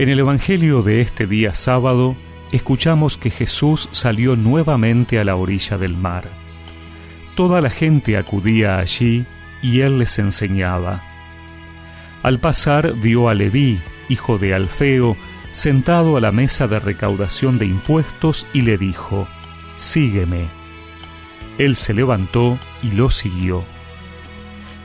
[0.00, 2.16] En el Evangelio de este día sábado,
[2.52, 6.24] escuchamos que Jesús salió nuevamente a la orilla del mar.
[7.34, 9.26] Toda la gente acudía allí
[9.60, 11.02] y él les enseñaba.
[12.22, 13.78] Al pasar vio a Leví,
[14.08, 15.18] hijo de Alfeo,
[15.52, 19.28] sentado a la mesa de recaudación de impuestos y le dijo,
[19.76, 20.48] Sígueme.
[21.58, 23.66] Él se levantó y lo siguió.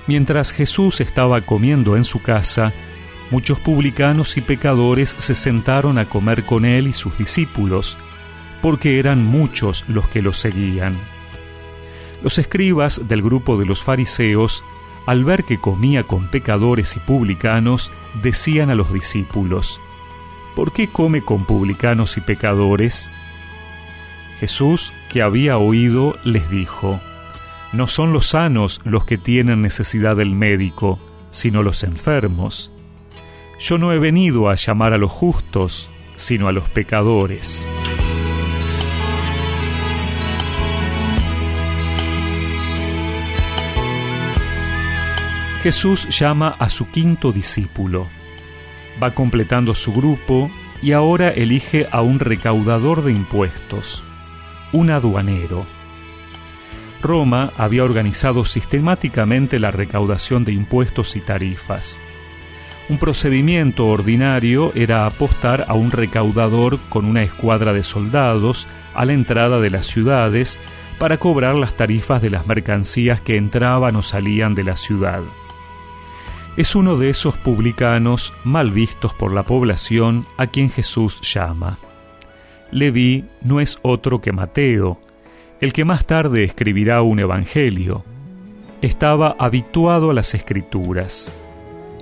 [0.07, 2.73] Mientras Jesús estaba comiendo en su casa,
[3.31, 7.97] muchos publicanos y pecadores se sentaron a comer con él y sus discípulos,
[8.61, 10.97] porque eran muchos los que lo seguían.
[12.23, 14.63] Los escribas del grupo de los fariseos,
[15.05, 17.91] al ver que comía con pecadores y publicanos,
[18.23, 19.79] decían a los discípulos,
[20.55, 23.11] ¿por qué come con publicanos y pecadores?
[24.39, 26.99] Jesús, que había oído, les dijo,
[27.73, 30.99] No son los sanos los que tienen necesidad del médico,
[31.31, 32.71] sino los enfermos.
[33.59, 37.67] Yo no he venido a llamar a los justos, sino a los pecadores.
[45.63, 48.07] Jesús llama a su quinto discípulo.
[49.01, 54.03] Va completando su grupo y ahora elige a un recaudador de impuestos,
[54.73, 55.65] un aduanero.
[57.01, 61.99] Roma había organizado sistemáticamente la recaudación de impuestos y tarifas.
[62.87, 69.13] Un procedimiento ordinario era apostar a un recaudador con una escuadra de soldados a la
[69.13, 70.59] entrada de las ciudades
[70.99, 75.21] para cobrar las tarifas de las mercancías que entraban o salían de la ciudad.
[76.57, 81.79] Es uno de esos publicanos mal vistos por la población a quien Jesús llama.
[82.71, 85.01] Leví no es otro que Mateo,
[85.59, 88.05] el que más tarde escribirá un evangelio.
[88.83, 91.33] Estaba habituado a las escrituras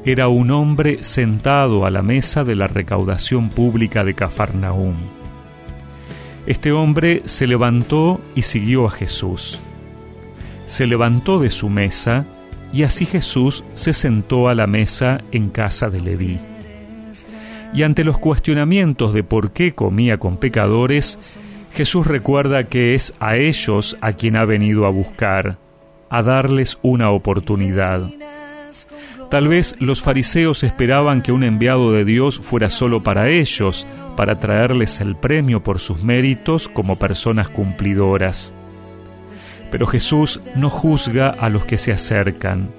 [0.05, 4.95] era un hombre sentado a la mesa de la recaudación pública de Cafarnaúm.
[6.45, 9.59] Este hombre se levantó y siguió a Jesús.
[10.65, 12.25] Se levantó de su mesa
[12.73, 16.37] y así Jesús se sentó a la mesa en casa de Leví.
[17.73, 21.37] Y ante los cuestionamientos de por qué comía con pecadores,
[21.71, 25.57] Jesús recuerda que es a ellos a quien ha venido a buscar,
[26.09, 28.01] a darles una oportunidad.
[29.33, 34.37] Tal vez los fariseos esperaban que un enviado de Dios fuera solo para ellos, para
[34.37, 38.53] traerles el premio por sus méritos como personas cumplidoras.
[39.71, 42.69] Pero Jesús no juzga a los que se acercan,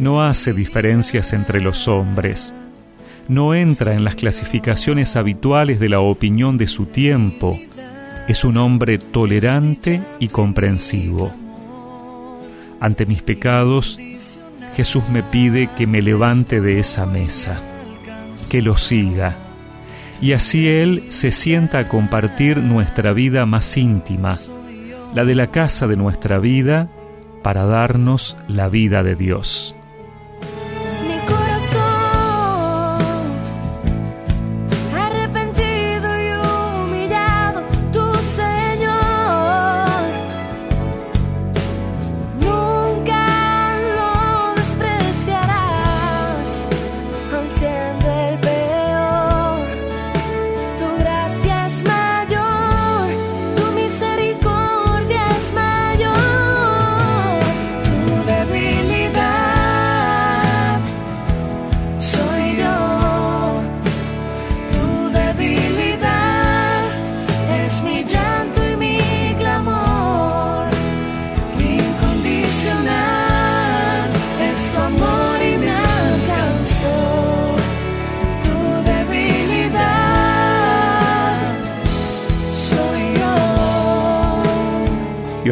[0.00, 2.52] no hace diferencias entre los hombres,
[3.28, 7.56] no entra en las clasificaciones habituales de la opinión de su tiempo,
[8.26, 11.32] es un hombre tolerante y comprensivo.
[12.80, 13.96] Ante mis pecados,
[14.76, 17.58] Jesús me pide que me levante de esa mesa,
[18.48, 19.36] que lo siga,
[20.20, 24.38] y así Él se sienta a compartir nuestra vida más íntima,
[25.14, 26.88] la de la casa de nuestra vida,
[27.42, 29.76] para darnos la vida de Dios.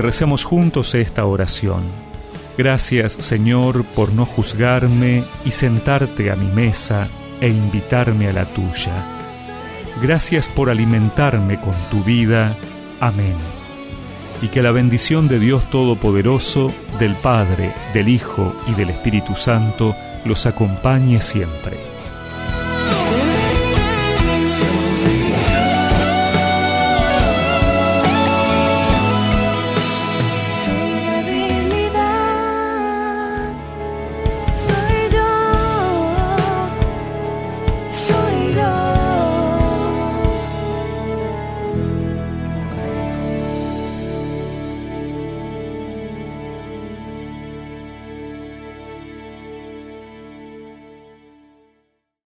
[0.02, 1.82] Recemos juntos esta oración.
[2.58, 7.08] Gracias Señor por no juzgarme y sentarte a mi mesa
[7.40, 8.92] e invitarme a la tuya.
[10.02, 12.56] Gracias por alimentarme con tu vida.
[13.00, 13.36] Amén.
[14.42, 19.94] Y que la bendición de Dios Todopoderoso, del Padre, del Hijo y del Espíritu Santo
[20.24, 21.91] los acompañe siempre.